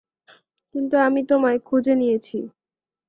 কিন্তু 0.75 0.95
আমি 0.99 1.21
তোমায় 1.23 1.59
খুঁজে 1.65 1.93
নিয়েছি। 1.95 2.37